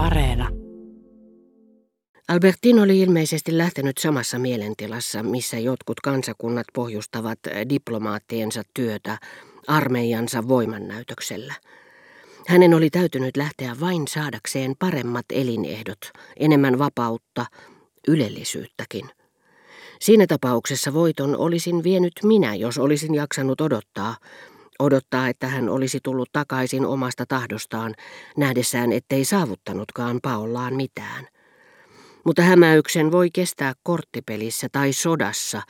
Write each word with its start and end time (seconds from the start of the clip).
Areena. 0.00 0.48
Albertin 2.28 2.78
oli 2.78 3.00
ilmeisesti 3.00 3.58
lähtenyt 3.58 3.98
samassa 3.98 4.38
mielentilassa, 4.38 5.22
missä 5.22 5.58
jotkut 5.58 6.00
kansakunnat 6.00 6.66
pohjustavat 6.74 7.38
diplomaattiensa 7.68 8.62
työtä 8.74 9.18
armeijansa 9.66 10.48
voimannäytöksellä. 10.48 11.54
Hänen 12.48 12.74
oli 12.74 12.90
täytynyt 12.90 13.36
lähteä 13.36 13.76
vain 13.80 14.08
saadakseen 14.08 14.74
paremmat 14.78 15.24
elinehdot, 15.32 16.10
enemmän 16.36 16.78
vapautta, 16.78 17.46
ylellisyyttäkin. 18.08 19.10
Siinä 20.00 20.26
tapauksessa 20.26 20.94
voiton 20.94 21.36
olisin 21.36 21.84
vienyt 21.84 22.12
minä, 22.22 22.54
jos 22.54 22.78
olisin 22.78 23.14
jaksanut 23.14 23.60
odottaa, 23.60 24.16
odottaa, 24.80 25.28
että 25.28 25.46
hän 25.48 25.68
olisi 25.68 25.98
tullut 26.02 26.28
takaisin 26.32 26.86
omasta 26.86 27.26
tahdostaan, 27.26 27.94
nähdessään, 28.36 28.92
ettei 28.92 29.24
saavuttanutkaan 29.24 30.18
paollaan 30.22 30.74
mitään. 30.74 31.28
Mutta 32.24 32.42
hämäyksen 32.42 33.12
voi 33.12 33.30
kestää 33.30 33.72
korttipelissä 33.82 34.68
tai 34.72 34.92
sodassa, 34.92 35.62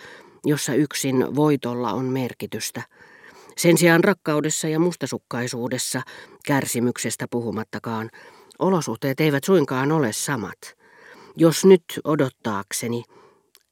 jossa 0.45 0.75
yksin 0.75 1.35
voitolla 1.35 1.93
on 1.93 2.05
merkitystä. 2.05 2.83
Sen 3.57 3.79
sijaan 3.79 4.05
rakkaudessa 4.05 4.69
ja 4.69 4.79
mustasukkaisuudessa, 4.79 6.03
kärsimyksestä 6.47 7.27
puhumattakaan, 7.31 8.11
olosuhteet 8.59 9.21
eivät 9.21 9.45
suinkaan 9.45 9.93
ole 9.93 10.13
samat. 10.13 10.59
Jos 11.37 11.65
nyt 11.65 11.85
odottaakseni, 12.05 13.05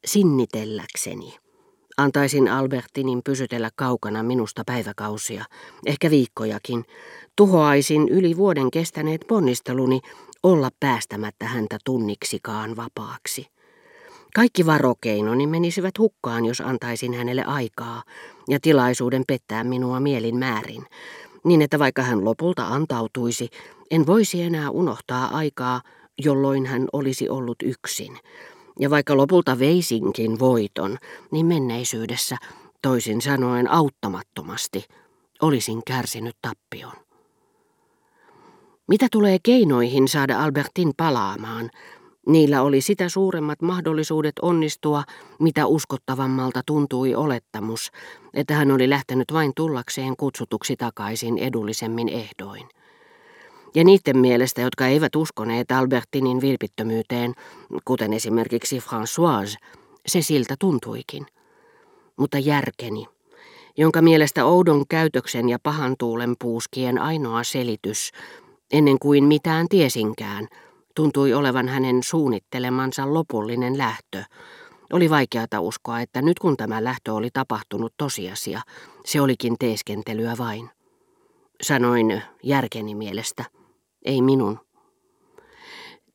sinnitelläkseni, 0.07 1.37
antaisin 1.99 2.49
Albertinin 2.49 3.21
pysytellä 3.25 3.71
kaukana 3.77 4.23
minusta 4.23 4.63
päiväkausia, 4.67 5.45
ehkä 5.87 6.11
viikkojakin, 6.11 6.85
tuhoaisin 7.37 8.09
yli 8.09 8.37
vuoden 8.37 8.71
kestäneet 8.71 9.21
ponnisteluni 9.29 10.01
olla 10.43 10.71
päästämättä 10.81 11.47
häntä 11.47 11.79
tunniksikaan 11.85 12.77
vapaaksi. 12.77 13.47
Kaikki 14.35 14.67
varokeinoni 14.67 15.47
menisivät 15.47 15.99
hukkaan, 15.99 16.45
jos 16.45 16.61
antaisin 16.61 17.15
hänelle 17.15 17.45
aikaa 17.45 18.03
ja 18.49 18.59
tilaisuuden 18.61 19.23
pettää 19.27 19.65
minua 19.65 20.01
mielin 20.01 20.37
määrin, 20.37 20.87
niin 21.45 21.63
että 21.63 21.79
vaikka 21.79 22.03
hän 22.03 22.25
lopulta 22.25 22.67
antautuisi, 22.67 23.49
en 23.91 24.07
voisi 24.07 24.43
enää 24.43 24.71
unohtaa 24.71 25.37
aikaa, 25.37 25.81
jolloin 26.19 26.67
hän 26.67 26.87
olisi 26.93 27.29
ollut 27.29 27.57
yksin. 27.63 28.19
Ja 28.79 28.91
vaikka 28.91 29.17
lopulta 29.17 29.59
veisinkin 29.59 30.39
voiton, 30.39 30.99
niin 31.31 31.47
menneisyydessä, 31.47 32.37
toisin 32.83 33.23
sanoen 33.23 33.71
auttamattomasti, 33.71 34.85
olisin 35.43 35.83
kärsinyt 35.87 36.37
tappion. 36.43 36.93
Mitä 38.89 39.07
tulee 39.13 39.39
keinoihin 39.43 40.09
saada 40.09 40.43
Albertin 40.45 40.93
palaamaan, 40.97 41.71
niillä 42.27 42.63
oli 42.63 42.81
sitä 42.81 43.09
suuremmat 43.09 43.63
mahdollisuudet 43.63 44.33
onnistua, 44.43 45.03
mitä 45.39 45.67
uskottavammalta 45.67 46.61
tuntui 46.67 47.15
olettamus, 47.15 47.91
että 48.35 48.55
hän 48.55 48.71
oli 48.71 48.91
lähtenyt 48.91 49.33
vain 49.33 49.53
tullakseen 49.57 50.17
kutsutuksi 50.17 50.77
takaisin 50.77 51.39
edullisemmin 51.39 52.09
ehdoin. 52.09 52.69
Ja 53.75 53.85
niiden 53.85 54.19
mielestä, 54.19 54.61
jotka 54.61 54.87
eivät 54.87 55.17
uskoneet 55.17 55.73
Albertinin 55.73 56.41
vilpittömyyteen, 56.41 57.35
kuten 57.85 58.13
esimerkiksi 58.13 58.79
Françoise, 58.79 59.57
se 60.07 60.23
siltä 60.23 60.55
tuntuikin. 60.59 61.27
Mutta 62.17 62.39
järkeni, 62.39 63.07
jonka 63.77 64.03
mielestä 64.03 64.45
oudon 64.45 64.85
käytöksen 64.89 65.49
ja 65.49 65.59
pahan 65.63 65.95
tuulen 65.99 66.35
puuskien 66.39 66.99
ainoa 66.99 67.45
selitys 67.45 68.13
Ennen 68.73 68.99
kuin 68.99 69.25
mitään 69.25 69.67
tiesinkään, 69.69 70.49
tuntui 70.95 71.33
olevan 71.33 71.69
hänen 71.69 72.03
suunnittelemansa 72.03 73.15
lopullinen 73.15 73.79
lähtö. 73.79 74.25
Oli 74.93 75.11
vaikeata 75.11 75.61
uskoa, 75.61 76.01
että 76.01 76.23
nyt 76.23 76.39
kun 76.39 76.57
tämä 76.57 76.85
lähtö 76.85 77.15
oli 77.15 77.29
tapahtunut 77.33 77.93
tosiasia, 77.97 78.61
se 79.05 79.21
olikin 79.21 79.57
teeskentelyä 79.59 80.35
vain. 80.39 80.71
Sanoin 81.63 82.23
järkeni 82.43 82.95
mielestä, 82.95 83.45
ei 84.05 84.23
minun. 84.23 84.61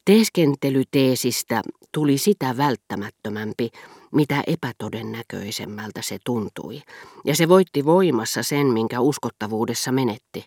Teeskentelyteesistä 0.05 1.61
tuli 1.91 2.17
sitä 2.17 2.57
välttämättömämpi, 2.57 3.69
mitä 4.11 4.43
epätodennäköisemmältä 4.47 6.01
se 6.01 6.17
tuntui, 6.25 6.81
ja 7.25 7.35
se 7.35 7.49
voitti 7.49 7.85
voimassa 7.85 8.43
sen, 8.43 8.67
minkä 8.67 8.99
uskottavuudessa 8.99 9.91
menetti. 9.91 10.45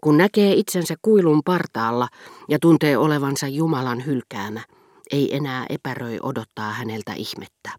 Kun 0.00 0.16
näkee 0.18 0.52
itsensä 0.54 0.94
kuilun 1.02 1.42
partaalla 1.44 2.08
ja 2.48 2.58
tuntee 2.58 2.96
olevansa 2.96 3.48
Jumalan 3.48 4.06
hylkäämä, 4.06 4.60
ei 5.12 5.36
enää 5.36 5.66
epäröi 5.68 6.18
odottaa 6.22 6.72
häneltä 6.72 7.12
ihmettä. 7.16 7.70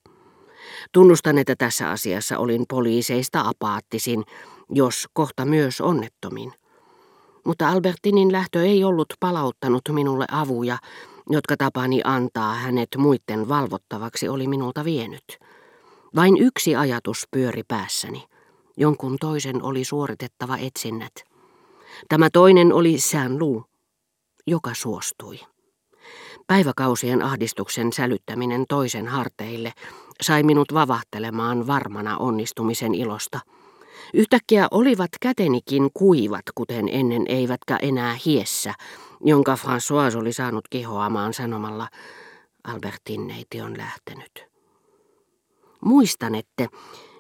Tunnustan, 0.92 1.38
että 1.38 1.56
tässä 1.56 1.90
asiassa 1.90 2.38
olin 2.38 2.66
poliiseista 2.70 3.42
apaattisin, 3.42 4.24
jos 4.70 5.08
kohta 5.14 5.46
myös 5.46 5.82
onnettomin. 5.82 6.54
Mutta 7.46 7.70
Albertinin 7.70 8.32
lähtö 8.32 8.66
ei 8.66 8.84
ollut 8.84 9.14
palauttanut 9.20 9.82
minulle 9.92 10.26
avuja, 10.32 10.78
jotka 11.30 11.58
tapani 11.58 12.02
antaa 12.04 12.54
hänet 12.54 12.90
muiden 12.98 13.50
valvottavaksi 13.50 14.30
oli 14.30 14.48
minulta 14.48 14.86
vienyt. 14.86 15.24
Vain 16.16 16.38
yksi 16.38 16.76
ajatus 16.76 17.28
pyöri 17.32 17.64
päässäni. 17.68 18.24
Jonkun 18.78 19.18
toisen 19.20 19.64
oli 19.64 19.84
suoritettava 19.84 20.58
etsinnät. 20.58 21.14
Tämä 22.10 22.30
toinen 22.30 22.74
oli 22.74 22.98
Saint-Lou, 22.98 23.64
joka 24.48 24.74
suostui. 24.74 25.40
Päiväkausien 26.48 27.22
ahdistuksen 27.22 27.94
sälyttäminen 27.94 28.66
toisen 28.70 29.08
harteille 29.08 29.72
sai 30.22 30.44
minut 30.44 30.74
vavahtelemaan 30.74 31.68
varmana 31.68 32.18
onnistumisen 32.18 32.96
ilosta. 32.96 33.40
Yhtäkkiä 34.14 34.68
olivat 34.72 35.12
kätenikin 35.22 35.90
kuivat, 35.94 36.44
kuten 36.56 36.90
ennen 36.90 37.26
eivätkä 37.28 37.78
enää 37.82 38.18
hiessä, 38.26 38.74
jonka 39.22 39.56
François 39.56 40.18
oli 40.18 40.34
saanut 40.34 40.68
kihoamaan 40.70 41.34
sanomalla, 41.34 41.88
Albertin 42.64 43.28
neiti 43.28 43.62
on 43.62 43.78
lähtenyt. 43.78 44.46
Muistanette, 45.82 46.70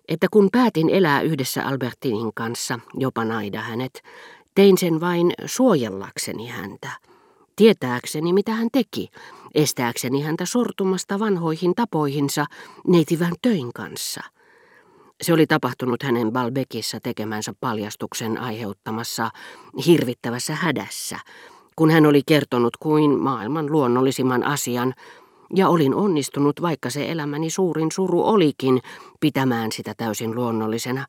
että 0.08 0.28
kun 0.32 0.50
päätin 0.52 0.90
elää 0.90 1.22
yhdessä 1.22 1.66
Albertinin 1.66 2.32
kanssa, 2.36 2.80
jopa 2.94 3.26
naida 3.26 3.62
hänet, 3.62 4.04
Tein 4.56 4.78
sen 4.78 5.02
vain 5.02 5.34
suojellakseni 5.46 6.48
häntä, 6.48 6.90
tietääkseni 7.56 8.34
mitä 8.34 8.52
hän 8.52 8.68
teki, 8.72 9.10
estääkseni 9.56 10.22
häntä 10.22 10.46
sortumasta 10.46 11.20
vanhoihin 11.20 11.76
tapoihinsa 11.76 12.46
neitivän 12.88 13.34
töin 13.42 13.74
kanssa. 13.74 14.22
Se 15.24 15.34
oli 15.34 15.48
tapahtunut 15.48 16.04
hänen 16.04 16.32
Balbekissa 16.32 17.00
tekemänsä 17.00 17.54
paljastuksen 17.60 18.38
aiheuttamassa 18.38 19.30
hirvittävässä 19.86 20.56
hädässä, 20.56 21.20
kun 21.76 21.92
hän 21.92 22.06
oli 22.06 22.22
kertonut 22.26 22.78
kuin 22.78 23.20
maailman 23.20 23.72
luonnollisimman 23.72 24.44
asian, 24.44 24.94
ja 25.56 25.70
olin 25.70 25.96
onnistunut, 25.96 26.62
vaikka 26.62 26.90
se 26.90 27.12
elämäni 27.12 27.50
suurin 27.50 27.92
suru 27.92 28.24
olikin, 28.24 28.82
pitämään 29.20 29.72
sitä 29.72 29.94
täysin 29.98 30.36
luonnollisena, 30.36 31.06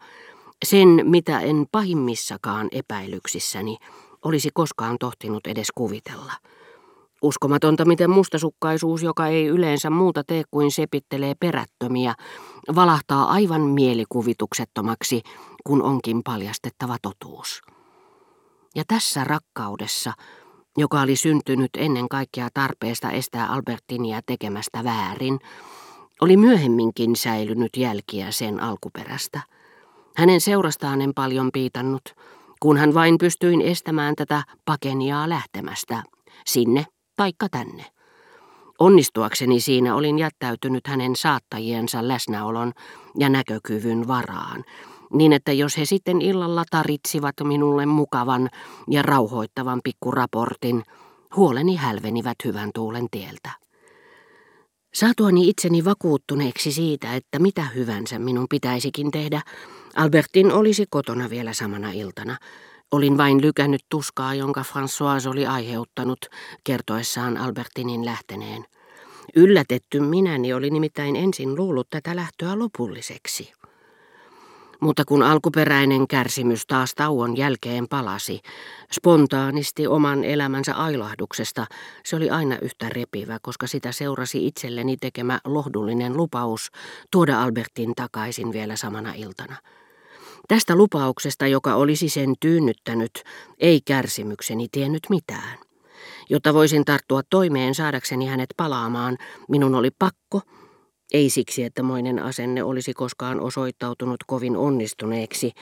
sen, 0.64 1.00
mitä 1.03 1.41
en 1.41 1.66
pahimmissakaan 1.72 2.69
epäilyksissäni 2.72 3.76
olisi 4.24 4.50
koskaan 4.54 4.97
tohtinut 4.98 5.47
edes 5.47 5.69
kuvitella. 5.74 6.32
Uskomatonta, 7.24 7.84
miten 7.84 8.10
mustasukkaisuus, 8.10 9.02
joka 9.02 9.26
ei 9.26 9.46
yleensä 9.46 9.90
muuta 9.90 10.22
tee 10.26 10.42
kuin 10.50 10.70
sepittelee 10.70 11.34
perättömiä, 11.40 12.14
valahtaa 12.74 13.24
aivan 13.24 13.60
mielikuvituksettomaksi, 13.60 15.22
kun 15.66 15.82
onkin 15.82 16.22
paljastettava 16.24 16.96
totuus. 17.02 17.62
Ja 18.76 18.82
tässä 18.88 19.24
rakkaudessa, 19.24 20.12
joka 20.76 21.00
oli 21.00 21.16
syntynyt 21.16 21.71
ennen 21.78 22.09
kaikkea 22.09 22.48
tarpeesta 22.54 23.10
estää 23.10 23.47
Albertinia 23.47 24.20
tekemästä 24.27 24.84
väärin, 24.84 25.38
oli 26.20 26.36
myöhemminkin 26.36 27.16
säilynyt 27.16 27.77
jälkiä 27.77 28.30
sen 28.30 28.60
alkuperästä– 28.60 29.41
hänen 30.16 30.41
seurastaan 30.41 31.00
en 31.00 31.15
paljon 31.15 31.50
piitannut, 31.53 32.03
kun 32.60 32.77
hän 32.77 32.94
vain 32.94 33.18
pystyin 33.18 33.60
estämään 33.60 34.15
tätä 34.16 34.42
pakeniaa 34.65 35.28
lähtemästä, 35.28 36.03
sinne 36.47 36.86
taikka 37.16 37.49
tänne. 37.49 37.84
Onnistuakseni 38.78 39.61
siinä 39.61 39.95
olin 39.95 40.19
jättäytynyt 40.19 40.87
hänen 40.87 41.16
saattajiensa 41.16 42.09
läsnäolon 42.09 42.72
ja 43.19 43.28
näkökyvyn 43.28 44.09
varaan, 44.09 44.65
niin 45.13 45.33
että 45.33 45.53
jos 45.53 45.78
he 45.78 45.84
sitten 45.84 46.22
illalla 46.22 46.65
taritsivat 46.71 47.34
minulle 47.43 47.87
mukavan 47.87 48.49
ja 48.91 49.03
rauhoittavan 49.03 49.81
pikkuraportin, 49.84 50.83
huoleni 51.37 51.77
hälvenivät 51.77 52.37
hyvän 52.45 52.71
tuulen 52.75 53.07
tieltä. 53.11 53.51
Saatuani 54.95 55.49
itseni 55.49 55.84
vakuuttuneeksi 55.84 56.72
siitä, 56.72 57.15
että 57.15 57.39
mitä 57.39 57.63
hyvänsä 57.63 58.19
minun 58.19 58.47
pitäisikin 58.51 59.11
tehdä, 59.11 59.43
Albertin 59.97 60.53
olisi 60.53 60.84
kotona 60.91 61.31
vielä 61.31 61.53
samana 61.53 61.91
iltana. 61.91 62.37
Olin 62.92 63.19
vain 63.19 63.42
lykännyt 63.42 63.84
tuskaa, 63.89 64.34
jonka 64.34 64.63
François 64.63 65.31
oli 65.31 65.47
aiheuttanut 65.47 66.19
kertoessaan 66.65 67.36
Albertinin 67.36 68.04
lähteneen. 68.04 68.65
Yllätetty 69.36 70.01
minäni 70.01 70.53
oli 70.53 70.71
nimittäin 70.71 71.16
ensin 71.16 71.57
luullut 71.57 71.91
tätä 71.91 72.16
lähtöä 72.16 72.59
lopulliseksi. 72.59 73.53
Mutta 74.81 75.04
kun 75.04 75.22
alkuperäinen 75.22 76.09
kärsimys 76.09 76.66
taas 76.66 76.95
tauon 76.95 77.36
jälkeen 77.36 77.89
palasi, 77.89 78.41
spontaanisti 78.92 79.87
oman 79.87 80.25
elämänsä 80.25 80.75
ailahduksesta, 80.75 81.66
se 82.04 82.16
oli 82.16 82.30
aina 82.30 82.59
yhtä 82.63 82.89
repivä, 82.89 83.39
koska 83.42 83.66
sitä 83.66 83.92
seurasi 83.92 84.47
itselleni 84.47 84.97
tekemä 84.97 85.41
lohdullinen 85.45 86.16
lupaus 86.16 86.71
tuoda 87.10 87.42
Albertin 87.42 87.95
takaisin 87.95 88.53
vielä 88.53 88.77
samana 88.77 89.13
iltana. 89.15 89.57
Tästä 90.48 90.76
lupauksesta, 90.76 91.46
joka 91.46 91.74
olisi 91.74 92.08
sen 92.08 92.34
tyynnyttänyt, 92.41 93.22
ei 93.58 93.80
kärsimykseni 93.80 94.66
tiennyt 94.72 95.02
mitään. 95.10 95.58
Jotta 96.30 96.54
voisin 96.54 96.84
tarttua 96.84 97.20
toimeen 97.30 97.74
saadakseni 97.74 98.26
hänet 98.26 98.50
palaamaan, 98.56 99.18
minun 99.48 99.74
oli 99.74 99.91
pakko, 99.98 100.41
ei 101.12 101.30
siksi, 101.30 101.62
että 101.62 101.82
moinen 101.82 102.22
asenne 102.22 102.62
olisi 102.62 102.94
koskaan 102.94 103.41
osoittautunut 103.41 104.20
kovin 104.26 104.56
onnistuneeksi, 104.56 105.52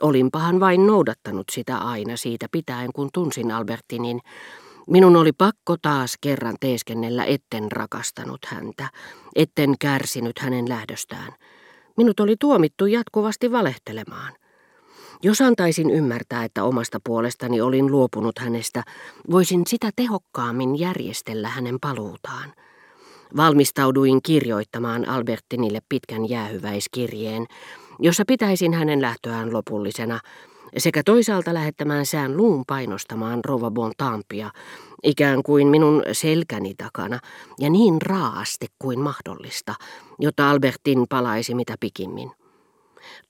olinpahan 0.00 0.60
vain 0.60 0.86
noudattanut 0.86 1.46
sitä 1.52 1.78
aina 1.78 2.16
siitä 2.16 2.46
pitäen, 2.52 2.92
kun 2.92 3.08
tunsin 3.12 3.50
Albertinin. 3.50 4.20
Minun 4.86 5.16
oli 5.16 5.32
pakko 5.32 5.76
taas 5.82 6.14
kerran 6.20 6.56
teeskennellä, 6.60 7.24
etten 7.24 7.72
rakastanut 7.72 8.44
häntä, 8.46 8.88
etten 9.36 9.74
kärsinyt 9.78 10.38
hänen 10.38 10.68
lähdöstään. 10.68 11.32
Minut 11.96 12.20
oli 12.20 12.36
tuomittu 12.40 12.86
jatkuvasti 12.86 13.52
valehtelemaan. 13.52 14.32
Jos 15.22 15.40
antaisin 15.40 15.90
ymmärtää, 15.90 16.44
että 16.44 16.64
omasta 16.64 16.98
puolestani 17.04 17.60
olin 17.60 17.92
luopunut 17.92 18.38
hänestä, 18.38 18.82
voisin 19.30 19.62
sitä 19.66 19.90
tehokkaammin 19.96 20.78
järjestellä 20.78 21.48
hänen 21.48 21.78
paluutaan. 21.80 22.52
Valmistauduin 23.36 24.22
kirjoittamaan 24.22 25.08
Albertinille 25.08 25.80
pitkän 25.88 26.28
jäähyväiskirjeen, 26.28 27.46
jossa 27.98 28.24
pitäisin 28.26 28.74
hänen 28.74 29.02
lähtöään 29.02 29.52
lopullisena, 29.52 30.20
sekä 30.78 31.02
toisaalta 31.02 31.54
lähettämään 31.54 32.06
sään 32.06 32.36
luun 32.36 32.64
painostamaan 32.66 33.40
Rova 33.44 33.70
Bontampia, 33.70 34.50
ikään 35.02 35.42
kuin 35.42 35.66
minun 35.66 36.02
selkäni 36.12 36.74
takana, 36.74 37.18
ja 37.58 37.70
niin 37.70 38.02
raasti 38.02 38.66
kuin 38.78 39.00
mahdollista, 39.00 39.74
jotta 40.18 40.50
Albertin 40.50 41.06
palaisi 41.08 41.54
mitä 41.54 41.74
pikimmin. 41.80 42.30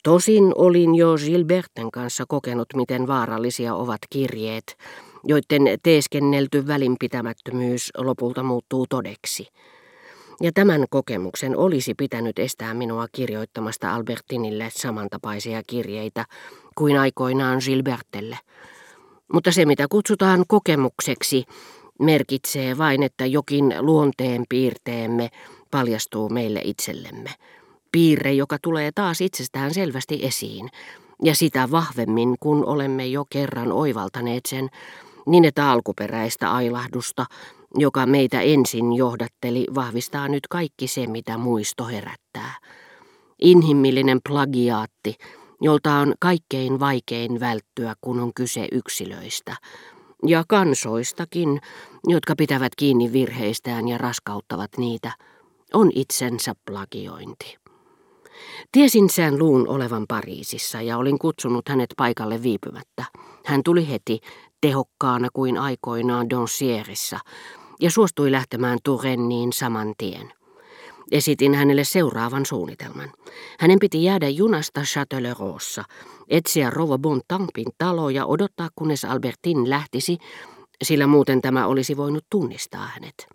Tosin 0.02 0.52
olin 0.54 0.94
jo 0.94 1.16
Gilberten 1.25 1.90
kanssa 1.90 2.25
kokenut, 2.28 2.69
miten 2.76 3.06
vaarallisia 3.06 3.75
ovat 3.75 3.98
kirjeet, 4.10 4.76
joiden 5.25 5.62
teeskennelty 5.82 6.66
välinpitämättömyys 6.66 7.90
lopulta 7.96 8.43
muuttuu 8.43 8.86
todeksi. 8.86 9.46
Ja 10.43 10.52
tämän 10.54 10.84
kokemuksen 10.90 11.56
olisi 11.56 11.94
pitänyt 11.94 12.38
estää 12.38 12.75
minua 12.75 13.06
kirjoittamasta 13.12 13.94
Albertinille 13.94 14.69
samantapaisia 14.72 15.62
kirjeitä 15.66 16.25
kuin 16.75 16.99
aikoinaan 16.99 17.61
Gilbertelle. 17.64 18.38
Mutta 19.32 19.52
se, 19.52 19.64
mitä 19.64 19.87
kutsutaan 19.90 20.44
kokemukseksi, 20.49 21.44
merkitsee 21.99 22.78
vain, 22.78 23.02
että 23.02 23.26
jokin 23.26 23.75
luonteen 23.81 24.44
piirteemme 24.49 25.28
paljastuu 25.70 26.28
meille 26.28 26.61
itsellemme 26.64 27.31
piirre, 27.93 28.32
joka 28.32 28.56
tulee 28.62 28.93
taas 28.94 29.20
itsestään 29.20 29.75
selvästi 29.75 30.19
esiin, 30.22 30.69
ja 31.22 31.34
sitä 31.34 31.70
vahvemmin, 31.70 32.37
kun 32.40 32.64
olemme 32.64 33.06
jo 33.06 33.25
kerran 33.31 33.72
oivaltaneet 33.72 34.46
sen, 34.46 34.69
niin 35.26 35.44
että 35.44 35.70
alkuperäistä 35.70 36.52
ailahdusta, 36.52 37.26
joka 37.75 38.06
meitä 38.06 38.40
ensin 38.40 38.93
johdatteli, 38.93 39.67
vahvistaa 39.75 40.28
nyt 40.28 40.46
kaikki 40.49 40.87
se, 40.87 41.06
mitä 41.06 41.38
muisto 41.38 41.87
herättää. 41.87 42.55
Inhimillinen 43.43 44.20
plagiaatti, 44.28 45.17
jolta 45.60 45.94
on 45.94 46.14
kaikkein 46.20 46.80
vaikein 46.80 47.40
välttyä, 47.40 47.94
kun 48.00 48.20
on 48.20 48.34
kyse 48.34 48.68
yksilöistä, 48.72 49.56
ja 50.26 50.44
kansoistakin, 50.48 51.60
jotka 52.06 52.34
pitävät 52.36 52.72
kiinni 52.76 53.12
virheistään 53.12 53.88
ja 53.88 53.98
raskauttavat 53.98 54.70
niitä, 54.76 55.12
on 55.74 55.90
itsensä 55.94 56.54
plagiointi. 56.66 57.56
Tiesin 58.72 59.10
sään 59.10 59.38
luun 59.38 59.68
olevan 59.68 60.04
Pariisissa 60.08 60.82
ja 60.82 60.98
olin 60.98 61.18
kutsunut 61.18 61.68
hänet 61.68 61.90
paikalle 61.96 62.42
viipymättä. 62.42 63.04
Hän 63.46 63.62
tuli 63.64 63.88
heti, 63.88 64.20
tehokkaana 64.60 65.28
kuin 65.32 65.58
aikoinaan 65.58 66.30
Doncierissa, 66.30 67.18
ja 67.80 67.90
suostui 67.90 68.32
lähtemään 68.32 68.78
Turenniin 68.84 69.52
saman 69.52 69.94
tien. 69.98 70.32
Esitin 71.10 71.54
hänelle 71.54 71.84
seuraavan 71.84 72.46
suunnitelman. 72.46 73.12
Hänen 73.60 73.78
piti 73.78 74.04
jäädä 74.04 74.28
junasta 74.28 74.80
Châtelleraultssa, 74.80 75.84
etsiä 76.28 76.70
Rova 76.70 76.98
Bontampin 76.98 77.66
talo 77.78 78.10
ja 78.10 78.26
odottaa, 78.26 78.68
kunnes 78.74 79.04
Albertin 79.04 79.70
lähtisi, 79.70 80.18
sillä 80.84 81.06
muuten 81.06 81.40
tämä 81.40 81.66
olisi 81.66 81.96
voinut 81.96 82.24
tunnistaa 82.30 82.86
hänet. 82.94 83.26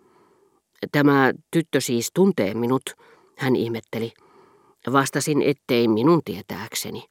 Tämä 0.92 1.32
tyttö 1.50 1.80
siis 1.80 2.10
tuntee 2.14 2.54
minut, 2.54 2.82
hän 3.38 3.56
ihmetteli. 3.56 4.12
Vastasin, 4.92 5.42
ettei 5.42 5.88
minun 5.88 6.20
tietääkseni. 6.24 7.04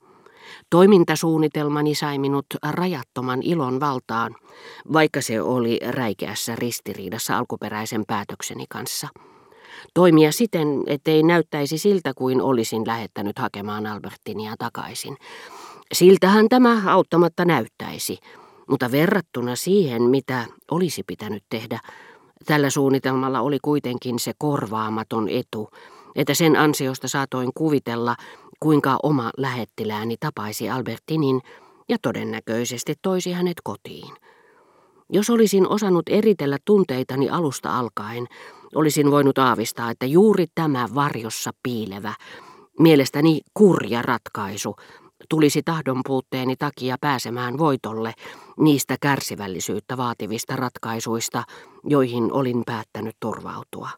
Toimintasuunnitelmani 0.70 1.96
sai 1.96 2.20
minut 2.20 2.46
rajattoman 2.70 3.40
ilon 3.44 3.80
valtaan, 3.80 4.36
vaikka 4.94 5.22
se 5.22 5.42
oli 5.42 5.80
räikeässä 5.88 6.56
ristiriidassa 6.56 7.38
alkuperäisen 7.38 8.04
päätökseni 8.08 8.66
kanssa. 8.70 9.08
Toimia 9.94 10.32
siten, 10.32 10.68
ettei 10.88 11.24
näyttäisi 11.24 11.78
siltä 11.78 12.14
kuin 12.16 12.42
olisin 12.42 12.88
lähettänyt 12.88 13.40
hakemaan 13.40 13.86
Albertinia 13.86 14.54
takaisin. 14.60 15.18
Siltähän 15.94 16.50
tämä 16.50 16.82
auttamatta 16.86 17.46
näyttäisi, 17.46 18.18
mutta 18.70 18.92
verrattuna 18.92 19.56
siihen, 19.56 20.02
mitä 20.04 20.46
olisi 20.72 21.04
pitänyt 21.08 21.44
tehdä, 21.50 21.80
tällä 22.46 22.70
suunnitelmalla 22.70 23.42
oli 23.42 23.58
kuitenkin 23.62 24.20
se 24.20 24.32
korvaamaton 24.38 25.30
etu, 25.30 25.70
että 26.16 26.34
sen 26.34 26.56
ansiosta 26.56 27.08
saatoin 27.08 27.52
kuvitella, 27.56 28.16
kuinka 28.60 28.98
oma 29.04 29.32
lähettilääni 29.38 30.16
tapaisi 30.20 30.70
Albertinin 30.70 31.42
ja 31.90 31.98
todennäköisesti 32.02 32.94
toisi 33.02 33.32
hänet 33.32 33.58
kotiin. 33.64 34.14
Jos 35.10 35.30
olisin 35.30 35.68
osannut 35.68 36.10
eritellä 36.10 36.58
tunteitani 36.66 37.30
alusta 37.30 37.80
alkaen, 37.80 38.28
olisin 38.76 39.12
voinut 39.12 39.38
aavistaa, 39.38 39.92
että 39.92 40.06
juuri 40.06 40.46
tämä 40.56 40.88
varjossa 40.96 41.52
piilevä, 41.64 42.14
mielestäni 42.80 43.42
kurja 43.54 44.02
ratkaisu, 44.02 44.76
tulisi 45.30 45.64
tahdon 45.64 46.02
puutteeni 46.08 46.56
takia 46.56 46.96
pääsemään 47.02 47.58
voitolle 47.58 48.14
niistä 48.60 48.96
kärsivällisyyttä 49.02 49.98
vaativista 49.98 50.56
ratkaisuista, 50.56 51.44
joihin 51.84 52.32
olin 52.34 52.64
päättänyt 52.66 53.16
turvautua. 53.20 53.90